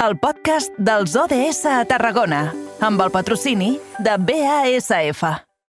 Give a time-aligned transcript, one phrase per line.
[0.00, 2.46] el podcast dels ODS a Tarragona,
[2.80, 5.20] amb el patrocini de BASF.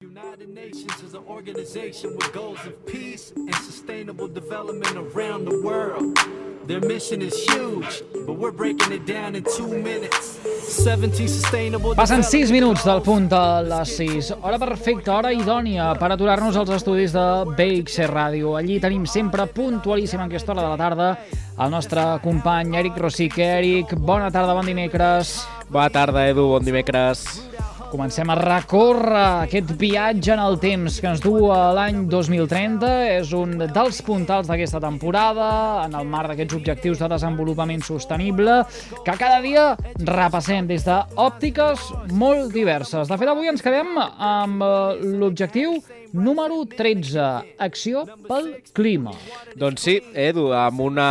[0.01, 6.17] United Nations is an organization with goals of peace and sustainable development around the world.
[6.67, 10.41] Their mission is huge, but we're breaking it down in two minutes.
[10.65, 14.31] 17 sustainable Passen 6 development minuts del punt de les 6.
[14.41, 18.57] Hora perfecta, hora idònia per aturar-nos als estudis de BXC Ràdio.
[18.57, 21.11] Allí tenim sempre puntualíssim en aquesta hora de la tarda
[21.55, 23.45] el nostre company Eric Rosique.
[23.45, 25.43] Eric, bona tarda, bon dimecres.
[25.69, 27.27] Bona tarda, Edu, bon dimecres.
[27.95, 32.89] Comencem a recórrer aquest viatge en el temps que ens du a l'any 2030.
[33.21, 35.47] És un dels puntals d'aquesta temporada,
[35.85, 38.65] en el marc d'aquests objectius de desenvolupament sostenible,
[39.07, 39.69] que cada dia
[40.11, 41.87] repassem des d'òptiques
[42.19, 43.07] molt diverses.
[43.07, 45.79] De fet, avui ens quedem amb eh, l'objectiu
[46.15, 47.19] número 13,
[47.59, 49.13] acció pel clima.
[49.59, 51.09] Doncs sí, Edu, amb una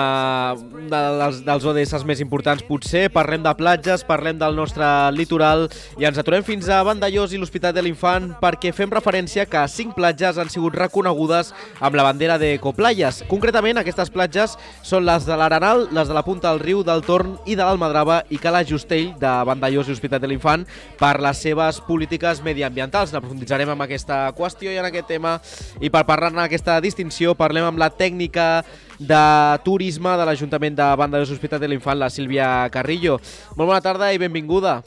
[0.55, 4.85] un dels, dels ODS més importants potser, parlem de platges, parlem del nostre
[5.16, 5.67] litoral
[5.99, 9.95] i ens aturem fins a Vandellós i l'Hospital de l'Infant perquè fem referència que cinc
[9.97, 13.23] platges han sigut reconegudes amb la bandera d'Ecoplayes.
[13.31, 17.36] Concretament, aquestes platges són les de l'Arenal, les de la Punta del Riu, del Torn
[17.45, 20.66] i de l'Almadrava i Cala Justell de Vandellós i l'Hospital de l'Infant
[20.99, 23.14] per les seves polítiques mediambientals.
[23.14, 25.36] Aprofunditzarem en aquesta qüestió i en aquest tema
[25.81, 28.63] i per parlar-ne d'aquesta distinció parlem amb la tècnica
[28.99, 29.23] de
[29.66, 33.17] turisme de l'Ajuntament de Vandellós i l'Hospital de l'Infant, la Sílvia Carrillo.
[33.58, 34.81] Molt bona tarda i benvinguda.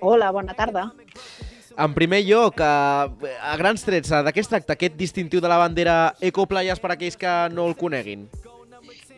[0.00, 0.88] Hola, bona tarda.
[1.80, 5.60] En primer lloc, a, a grans trets, de què es tracta aquest distintiu de la
[5.60, 8.26] bandera Ecoplayas per a aquells que no el coneguin?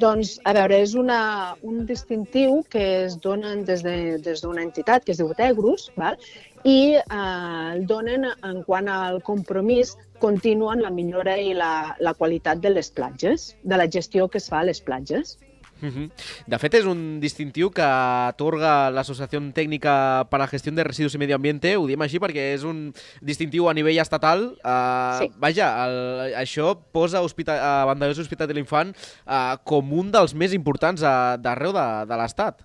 [0.03, 5.05] Doncs, a veure, és una, un distintiu que es donen des d'una de, des entitat
[5.05, 6.17] que es diu Tegrus, val?
[6.64, 12.62] I eh, donen en quant al compromís continu en la millora i la, la qualitat
[12.62, 15.38] de les platges, de la gestió que es fa a les platges.
[15.83, 16.10] Mhm.
[16.46, 19.94] De fet, és un distintiu que atorga l'Associació Tècnica
[20.30, 22.92] per a la Gestió de Residus i Medi Ambiente, ho diem així perquè és un
[23.20, 24.52] distintiu a nivell estatal.
[24.62, 25.30] Uh, Sí.
[25.42, 30.34] Vaja, el, això posa hospital, a Vandellós i Hospital de l'Infant uh, com un dels
[30.34, 32.62] més importants uh, d'arreu de, de l'Estat.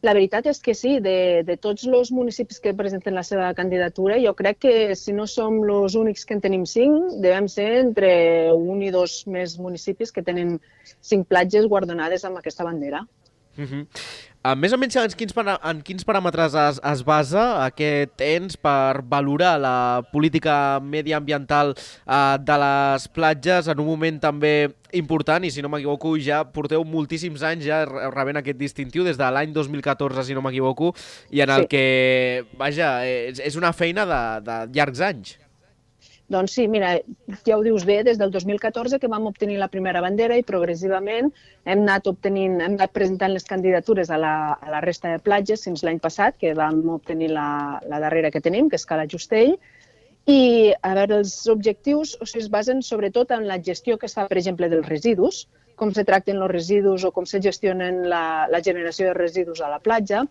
[0.00, 4.16] La veritat és que sí, de, de tots els municipis que presenten la seva candidatura,
[4.22, 8.10] jo crec que si no som els únics que en tenim cinc, devem ser entre
[8.56, 10.56] un i dos més municipis que tenen
[11.04, 13.04] cinc platges guardonades amb aquesta bandera.
[13.58, 13.86] Uh -huh.
[14.44, 18.56] Uh, més o menys en quins, para en quins paràmetres es, es basa aquest ens
[18.60, 19.74] per valorar la
[20.12, 24.54] política mediambiental uh, de les platges en un moment també
[24.96, 29.18] important i si no m'equivoco ja porteu moltíssims anys ja re- rebent aquest distintiu des
[29.20, 30.94] de l'any 2014 si no m'equivoco
[31.30, 31.68] i en el Sí.
[31.76, 31.84] que,
[32.58, 35.36] vaja, és, és una feina de, de llargs anys.
[36.30, 36.92] Doncs sí, mira,
[37.46, 41.32] ja ho dius bé, des del 2014 que vam obtenir la primera bandera i progressivament
[41.64, 45.66] hem anat obtenint, hem anat presentant les candidatures a la, a la resta de platges
[45.66, 49.56] fins l'any passat, que vam obtenir la, la darrera que tenim, que és Cala Justell,
[50.30, 54.14] i a veure, els objectius o sigui, es basen sobretot en la gestió que es
[54.14, 55.48] fa, per exemple, dels residus,
[55.80, 59.70] com se tracten els residus o com se gestionen la, la generació de residus a
[59.72, 60.26] la platja,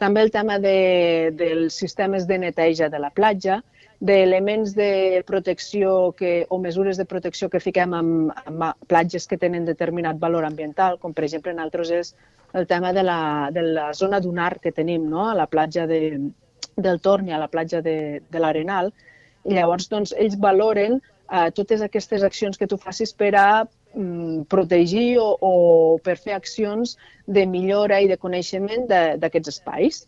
[0.00, 3.60] també el tema de, dels sistemes de neteja de la platja,
[4.04, 8.08] d'elements de protecció que, o mesures de protecció que fiquem en,
[8.44, 12.14] en platges que tenen determinat valor ambiental, com per exemple en altres és
[12.54, 15.24] el tema de la, de la zona dunar que tenim no?
[15.30, 16.20] a la platja de,
[16.76, 18.92] del Torn i a la platja de, de l'Arenal.
[19.44, 24.44] I llavors doncs, ells valoren eh, totes aquestes accions que tu facis per a mm,
[24.52, 25.54] protegir o, o
[26.04, 30.04] per fer accions de millora i de coneixement d'aquests espais.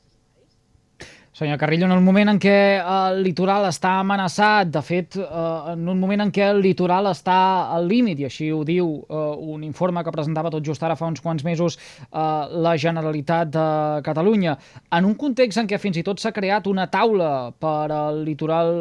[1.36, 5.26] Senyor Carrillo, en el moment en què el litoral està amenaçat, de fet, eh,
[5.74, 7.34] en un moment en què el litoral està
[7.76, 9.18] al límit, i així ho diu eh,
[9.52, 12.24] un informe que presentava tot just ara fa uns quants mesos eh,
[12.64, 13.66] la Generalitat de
[14.08, 14.56] Catalunya,
[14.96, 18.72] en un context en què fins i tot s'ha creat una taula per al litoral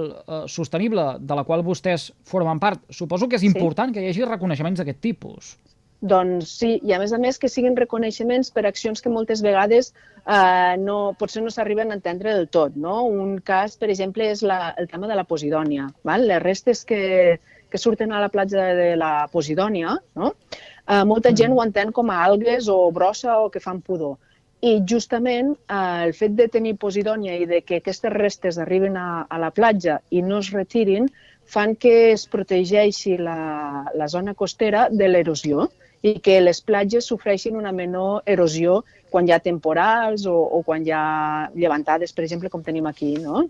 [0.48, 3.52] sostenible, de la qual vostès formen part, suposo que és Sí.
[3.52, 5.58] important que hi hagi reconeixements d'aquest tipus.
[6.02, 9.94] Doncs sí, i a més a més que siguin reconeixements per accions que moltes vegades
[9.94, 12.76] eh, no, potser no s'arriben a entendre del tot.
[12.76, 13.04] No?
[13.08, 15.88] Un cas, per exemple, és la, el tema de la posidònia.
[16.04, 16.28] Val?
[16.28, 17.40] Les restes que,
[17.70, 20.34] que surten a la platja de la posidònia, no?
[20.88, 24.18] eh, molta gent ho entén com a algues o brossa o que fan pudor.
[24.66, 29.26] I justament eh, el fet de tenir posidònia i de que aquestes restes arriben a,
[29.30, 31.10] a la platja i no es retirin
[31.46, 35.70] fan que es protegeixi la, la zona costera de l'erosió
[36.06, 40.86] i que les platges sofreixin una menor erosió quan hi ha temporals o, o quan
[40.86, 41.06] hi ha
[41.56, 43.46] llevantades, per exemple, com tenim aquí, no?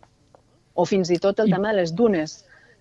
[0.76, 2.38] O fins i tot el tema de les dunes,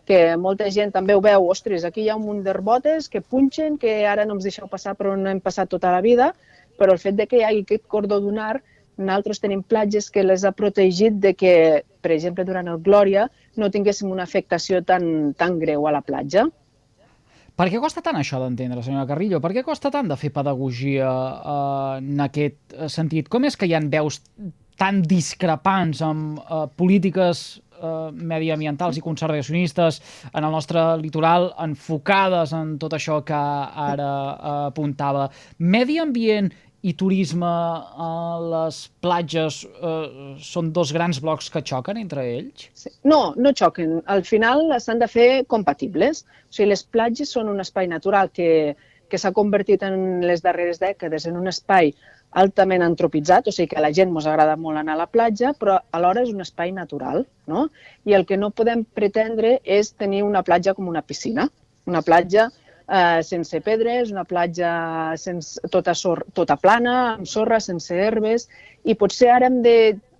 [0.06, 3.78] que molta gent també ho veu, ostres, aquí hi ha un munt d'herbotes que punxen,
[3.80, 6.34] que ara no ens deixeu passar però no hem passat tota la vida,
[6.78, 8.58] però el fet de que hi hagi aquest cordó dunar
[8.96, 13.26] Nosaltres tenim platges que les ha protegit de que, per exemple, durant el Glòria,
[13.58, 16.44] no tinguéssim una afectació tan, tan greu a la platja.
[17.54, 19.38] Per què costa tant això d'entendre, senyora Carrillo?
[19.42, 23.30] Per què costa tant de fer pedagogia eh, en aquest sentit?
[23.30, 24.18] Com és que hi ha veus
[24.80, 30.00] tan discrepants amb eh, polítiques eh, mediambientals i conservacionistes
[30.32, 35.28] en el nostre litoral enfocades en tot això que ara eh, apuntava.
[35.58, 36.50] Medi ambient
[36.84, 38.08] i turisme a
[38.44, 42.66] les platges eh, són dos grans blocs que xoquen entre ells?
[42.76, 42.92] Sí.
[43.08, 44.02] No, no xoquen.
[44.04, 46.24] Al final s'han de fer compatibles.
[46.50, 48.74] O sigui, les platges són un espai natural que,
[49.08, 51.94] que s'ha convertit en les darreres dècades en un espai
[52.42, 55.52] altament antropitzat, o sigui que a la gent ens agrada molt anar a la platja,
[55.56, 57.68] però alhora és un espai natural, no?
[58.04, 61.46] I el que no podem pretendre és tenir una platja com una piscina,
[61.86, 62.50] una platja
[63.24, 68.48] sense pedres, una platja sense, tota, sor, tota plana, amb sorra, sense herbes,
[68.84, 69.76] i potser ara hem de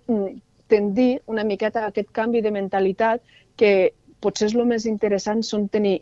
[0.07, 0.33] mm,
[0.67, 3.21] tendir una miqueta a aquest canvi de mentalitat
[3.55, 5.99] que potser és el més interessant són tenir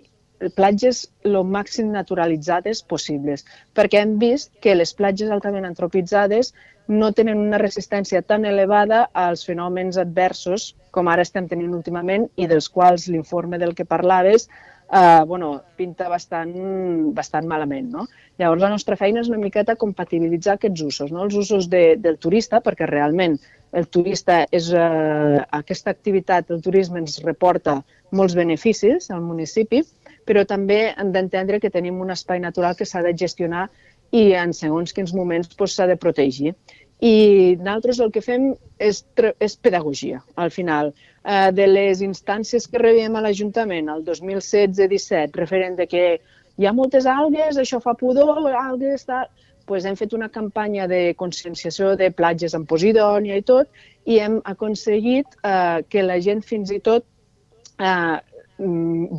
[0.55, 3.45] platges el màxim naturalitzades possibles,
[3.75, 6.53] perquè hem vist que les platges altament antropitzades
[6.87, 12.47] no tenen una resistència tan elevada als fenòmens adversos com ara estem tenint últimament i
[12.47, 14.49] dels quals l'informe del que parlaves
[14.93, 16.53] eh, bueno, pinta bastant,
[17.15, 17.89] bastant malament.
[17.91, 18.05] No?
[18.39, 21.25] Llavors, la nostra feina és una miqueta compatibilitzar aquests usos, no?
[21.25, 23.39] els usos de, del turista, perquè realment
[23.73, 27.79] el turista és, eh, aquesta activitat, el turisme ens reporta
[28.13, 29.81] molts beneficis al municipi,
[30.27, 33.67] però també hem d'entendre que tenim un espai natural que s'ha de gestionar
[34.13, 36.53] i en segons quins moments s'ha doncs, de protegir.
[37.03, 39.01] I nosaltres el que fem és,
[39.41, 40.93] és pedagogia, al final.
[41.23, 46.03] Eh, de les instàncies que rebem a l'Ajuntament el 2016-17, referent de que
[46.59, 49.31] hi ha moltes algues, això fa pudor, algues, tal...
[49.63, 53.69] Pues hem fet una campanya de conscienciació de platges amb posidònia i tot,
[54.03, 57.05] i hem aconseguit eh, que la gent fins i tot
[57.79, 58.17] eh,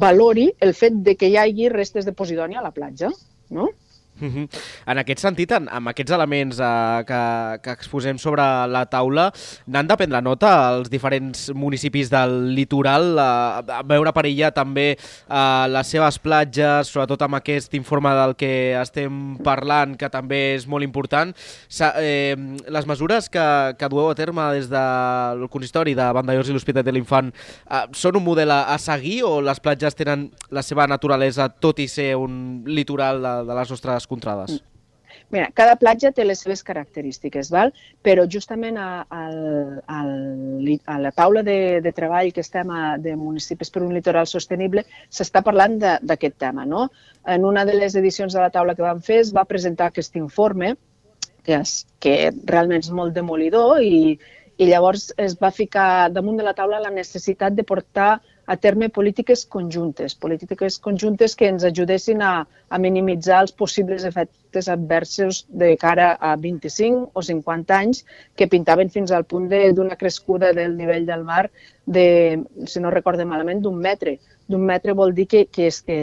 [0.04, 3.08] valori el fet de que hi hagi restes de posidònia a la platja.
[3.48, 3.70] No?
[4.20, 4.48] Uh -huh.
[4.86, 9.32] En aquest sentit, en, amb aquests elements eh, que, que exposem sobre la taula,
[9.66, 15.66] n'han de prendre nota els diferents municipis del litoral, eh, veure per ella també eh,
[15.68, 20.84] les seves platges, sobretot amb aquest informe del que estem parlant, que també és molt
[20.84, 21.34] important.
[21.68, 22.36] Sa, eh,
[22.68, 26.92] les mesures que, que dueu a terme des del consistori de Vandellós i l'Hospital de
[26.92, 27.32] l'Infant
[27.70, 31.80] eh, són un model a, a seguir o les platges tenen la seva naturalesa tot
[31.80, 34.60] i ser un litoral de, de les nostres les contrades?
[35.30, 37.72] Mira, cada platja té les seves característiques, val?
[38.04, 39.22] però justament a, a,
[39.86, 40.00] a,
[40.94, 44.84] a la taula de, de treball que estem a, de municipis per un litoral sostenible
[45.08, 46.66] s'està parlant d'aquest tema.
[46.66, 46.88] No?
[47.26, 50.18] En una de les edicions de la taula que vam fer es va presentar aquest
[50.20, 50.74] informe,
[51.44, 54.18] que, és, que realment és molt demolidor i,
[54.58, 58.90] i llavors es va ficar damunt de la taula la necessitat de portar a terme
[58.90, 65.74] polítiques conjuntes, polítiques conjuntes que ens ajudessin a, a minimitzar els possibles efectes adversos de
[65.80, 68.04] cara a 25 o 50 anys
[68.36, 71.48] que pintaven fins al punt d'una crescuda del nivell del mar
[71.86, 74.18] de, si no recorde malament, d'un metre.
[74.48, 75.98] D'un metre vol dir que, que, és que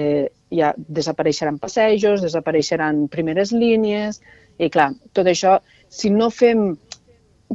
[0.51, 4.21] ja desapareixeran passejos, desapareixeran primeres línies,
[4.57, 5.59] i clar, tot això,
[5.89, 6.71] si no fem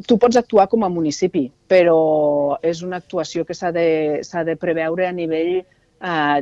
[0.07, 5.07] tu pots actuar com a municipi, però és una actuació que s'ha de, de preveure
[5.07, 6.39] a nivell, eh,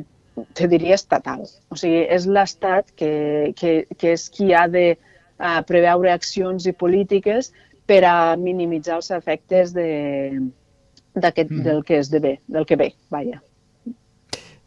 [0.59, 1.47] te diria, estatal.
[1.71, 6.75] O sigui, és l'Estat que, que, que és qui ha de eh, preveure accions i
[6.75, 7.53] polítiques
[7.87, 9.89] per a minimitzar els efectes de,
[11.15, 11.65] mm.
[11.67, 13.43] del que esdevé, del que ve, vaja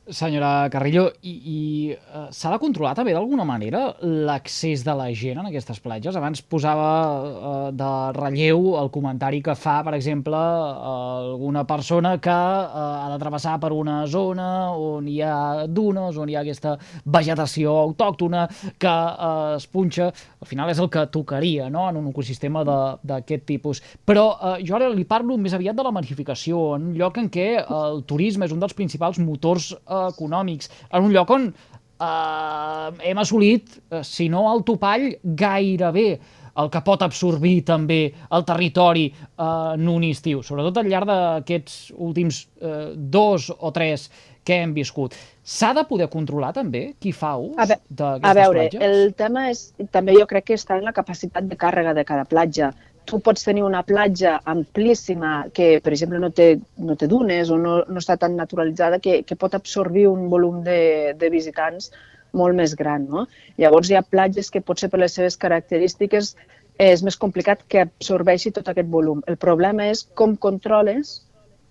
[0.10, 1.60] senyora Carrillo, i, i
[1.92, 6.16] uh, s'ha de controlar també d'alguna manera l'accés de la gent en aquestes platges?
[6.16, 6.88] Abans posava
[7.18, 13.10] uh, de relleu el comentari que fa, per exemple, uh, alguna persona que uh, ha
[13.12, 18.48] de travessar per una zona on hi ha dunes, on hi ha aquesta vegetació autòctona
[18.80, 20.12] que uh, es punxa.
[20.42, 21.88] Al final és el que tocaria no?
[21.90, 23.84] en un ecosistema d'aquest tipus.
[24.08, 27.32] Però uh, jo ara li parlo més aviat de la magnificació, en un lloc en
[27.34, 33.10] què el turisme és un dels principals motors uh, econòmics, en un lloc on eh,
[33.10, 36.10] hem assolit, eh, si no el topall, gairebé
[36.58, 38.00] el que pot absorbir també
[38.34, 39.44] el territori eh,
[39.76, 44.10] en un estiu, sobretot al llarg d'aquests últims eh, dos o tres
[44.48, 45.16] que hem viscut.
[45.44, 48.30] S'ha de poder controlar també qui fa ús d'aquestes platges?
[48.30, 48.84] A veure, platges?
[48.88, 52.24] el tema és, també jo crec que està en la capacitat de càrrega de cada
[52.28, 52.72] platja
[53.08, 56.50] tu pots tenir una platja amplíssima que, per exemple, no té,
[56.84, 60.60] no té dunes o no, no està tan naturalitzada que, que pot absorbir un volum
[60.66, 61.92] de, de visitants
[62.38, 63.08] molt més gran.
[63.10, 63.26] No?
[63.58, 66.36] Llavors hi ha platges que potser per les seves característiques
[66.78, 69.24] és més complicat que absorbeixi tot aquest volum.
[69.26, 71.22] El problema és com controles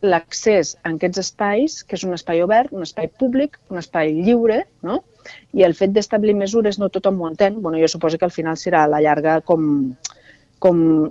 [0.06, 4.64] l'accés a aquests espais, que és un espai obert, un espai públic, un espai lliure,
[4.86, 5.02] no?
[5.56, 7.60] i el fet d'establir mesures no tothom ho entén.
[7.62, 9.66] Bueno, jo suposo que al final serà a la llarga com,
[10.58, 11.10] com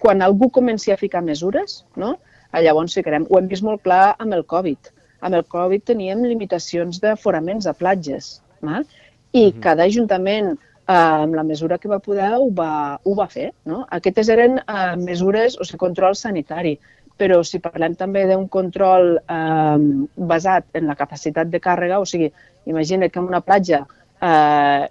[0.00, 2.16] quan algú comenci a ficar mesures, no?
[2.52, 3.26] llavors ficarem.
[3.30, 4.90] Ho hem vist molt clar amb el Covid.
[5.20, 8.40] Amb el Covid teníem limitacions d'aforaments a platges.
[8.60, 8.84] Val?
[9.32, 9.60] I mm -hmm.
[9.60, 13.52] cada ajuntament amb la mesura que va poder ho va, ho va fer.
[13.64, 13.86] No?
[13.90, 16.78] Aquestes eren uh, mesures, o sigui, control sanitari
[17.20, 19.78] però si parlem també d'un control eh,
[20.16, 22.30] basat en la capacitat de càrrega, o sigui,
[22.64, 23.86] imagina't que en una platja...
[24.20, 24.88] Eh,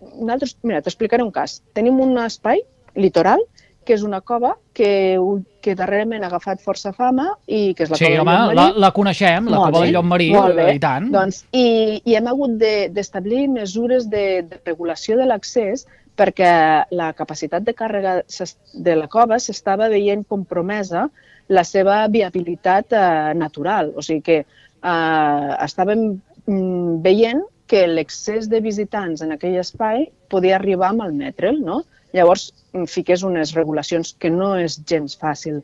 [0.00, 1.60] nosaltres, mira, t'explicaré un cas.
[1.76, 2.62] Tenim un espai
[2.94, 3.42] litoral
[3.86, 5.14] que és una cova que,
[5.62, 8.56] que darrerament ha agafat força fama i que és la sí, cova home, del Llop
[8.58, 8.80] la, Marí.
[8.82, 10.66] la coneixem, la Molt cova bé, del Llop Marí, molt bé.
[10.74, 11.06] i tant.
[11.14, 11.66] Doncs, i,
[12.02, 15.86] I hem hagut de- d'establir de, mesures de, de regulació de l'accés
[16.18, 16.50] perquè
[16.96, 18.18] la capacitat de càrrega
[18.74, 21.06] de la cova s'estava veient compromesa
[21.48, 23.92] la seva viabilitat eh, natural.
[23.94, 26.08] O sigui que eh, estàvem
[26.46, 31.82] mm, veient que l'excés de visitants en aquell espai podia arribar amb el metre'l, no?
[32.14, 35.62] Llavors, mm, fiqués unes regulacions que no és gens fàcil.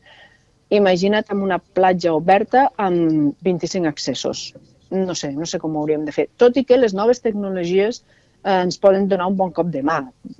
[0.70, 4.52] Imagina't amb una platja oberta amb 25 accessos.
[4.90, 6.28] No sé, no sé com ho hauríem de fer.
[6.36, 8.02] Tot i que les noves tecnologies
[8.44, 9.98] eh, ens poden donar un bon cop de mà.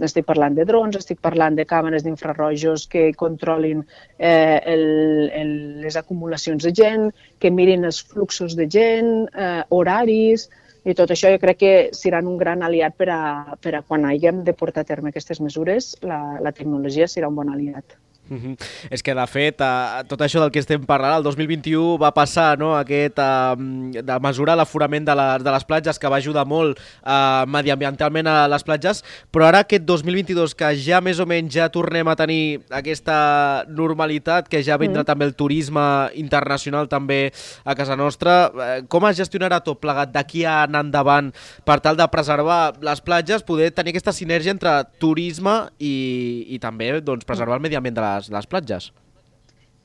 [0.09, 3.85] Estic parlant de drons, estic parlant de càmeres d'infrarrojos que controlin
[4.19, 4.85] eh, el,
[5.33, 5.53] el,
[5.85, 10.49] les acumulacions de gent, que mirin els fluxos de gent, eh, horaris,
[10.85, 13.23] i tot això jo crec que seran un gran aliat per a,
[13.63, 17.39] per a quan haguem de portar a terme aquestes mesures, la, la tecnologia serà un
[17.39, 17.97] bon aliat.
[18.29, 18.57] Mhm.
[18.91, 22.57] És que, de fet, eh, tot això del que estem parlant, el 2021 va passar
[22.59, 26.79] no, aquest, eh, de mesurar l'aforament de, les, de les platges, que va ajudar molt
[26.79, 31.69] eh, mediambientalment a les platges, però ara aquest 2022, que ja més o menys ja
[31.69, 35.07] tornem a tenir aquesta normalitat, que ja vindrà Mm.
[35.07, 35.83] també el turisme
[36.15, 37.33] internacional també
[37.65, 41.33] a casa nostra, eh, com es gestionarà tot plegat d'aquí a anar endavant
[41.65, 47.01] per tal de preservar les platges, poder tenir aquesta sinergia entre turisme i, i també
[47.01, 48.91] doncs, preservar el medi ambient de les, de les platges?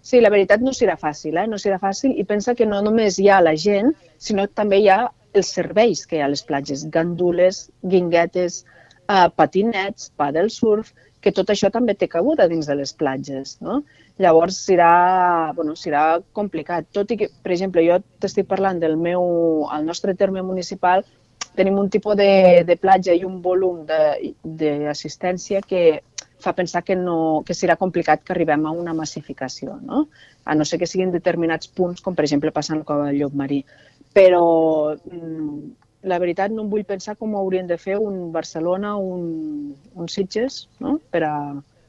[0.07, 1.47] Sí, la veritat no serà fàcil, eh?
[1.51, 4.89] no serà fàcil i pensa que no només hi ha la gent, sinó també hi
[4.93, 5.01] ha
[5.35, 8.63] els serveis que hi ha a les platges, gandules, guinguetes,
[9.09, 13.57] eh, patinets, paddle surf, que tot això també té cabuda dins de les platges.
[13.61, 13.81] No?
[14.23, 16.03] Llavors serà, bueno, serà
[16.33, 16.87] complicat.
[16.95, 21.03] Tot i que, per exemple, jo t'estic parlant del meu, al nostre terme municipal,
[21.57, 26.01] tenim un tipus de, de platja i un volum d'assistència que
[26.39, 30.07] fa pensar que, no, que serà complicat que arribem a una massificació, no?
[30.45, 33.21] a no ser que siguin determinats punts, com per exemple passa en el Cova del
[33.21, 33.63] Llop Marí.
[34.13, 34.43] Però
[34.95, 35.57] mm,
[36.07, 40.67] la veritat no em vull pensar com haurien de fer un Barcelona, un, un Sitges,
[40.83, 40.97] no?
[41.11, 41.33] per, a,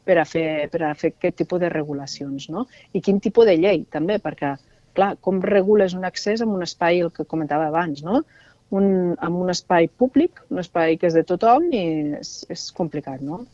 [0.08, 2.48] per, a fer, per a fer aquest tipus de regulacions.
[2.52, 2.66] No?
[2.92, 4.56] I quin tipus de llei, també, perquè,
[4.96, 8.24] clar, com regules un accés en un espai, el que comentava abans, no?
[8.70, 11.84] un, en un espai públic, un espai que és de tothom i
[12.18, 13.44] és, és complicat, no?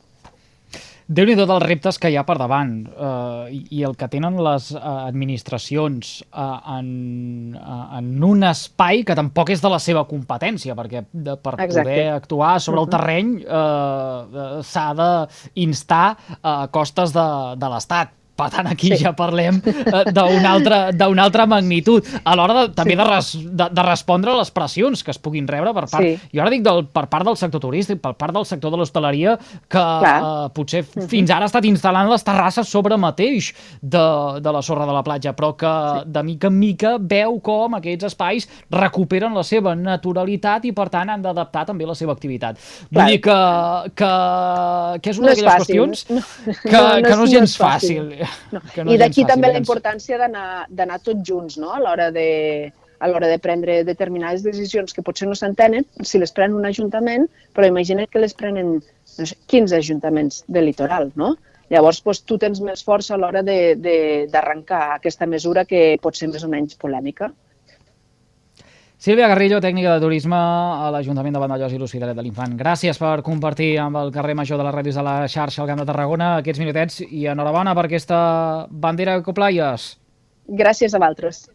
[1.06, 4.38] Déu nhi dels reptes que hi ha per davant eh, i, i el que tenen
[4.44, 6.88] les eh, administracions eh, en,
[7.58, 11.84] eh, en un espai que tampoc és de la seva competència, perquè de, per Exacte.
[11.84, 16.04] poder actuar sobre el terreny eh, eh, s'ha d'instar
[16.40, 17.28] a costes de,
[17.60, 18.14] de l'Estat.
[18.34, 18.96] Per tant, aquí sí.
[18.98, 19.04] Sí.
[19.04, 20.78] ja parlem eh, d'una altra,
[21.22, 22.02] altra magnitud.
[22.24, 25.46] A l'hora de, també de, res, de, de respondre a les pressions que es puguin
[25.46, 26.16] rebre per part, Sí.
[26.34, 29.36] jo ara dic del, per part del sector turístic, per part del sector de l'hostaleria,
[29.68, 30.16] que Clar.
[30.18, 34.02] eh, potser fins ara ha estat instal·lant les terrasses sobre mateix de,
[34.42, 35.70] de la sorra de la platja, però que
[36.10, 41.10] de mica en mica veu com aquests espais recuperen la seva naturalitat i per tant
[41.14, 42.58] han d'adaptar també la seva activitat.
[42.90, 43.08] Vull Clar.
[43.10, 43.38] dir que,
[43.94, 44.12] que,
[45.02, 48.10] que és una No d'aquelles qüestions que, no- no que no és gens és fàcil.
[48.10, 48.23] fàcil.
[48.52, 48.60] No.
[48.74, 51.72] Que no I d'aquí també la importància d'anar tots junts no?
[51.74, 52.72] a l'hora de
[53.04, 57.26] a l'hora de prendre determinades decisions que potser no s'entenen si les pren un ajuntament,
[57.52, 61.34] però imagina't que les prenen no sé, 15 ajuntaments del litoral, no?
[61.68, 66.14] Llavors, doncs, tu tens més força a l'hora de- de- d'arrencar aquesta mesura que pot
[66.16, 67.32] ser més o menys polèmica.
[68.96, 72.54] Sílvia Garrillo, tècnica de turisme a l'Ajuntament de Vandellós i l'Hospitalet de l'Infant.
[72.56, 75.82] Gràcies per compartir amb el carrer Major de les ràdios de la xarxa al Camp
[75.82, 78.20] de Tarragona aquests minutets i enhorabona per aquesta
[78.70, 79.90] bandera Ecoplaies.
[80.46, 81.48] Gràcies a vosaltres.